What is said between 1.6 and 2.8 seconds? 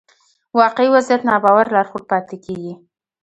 لارښود پاتې کېږي.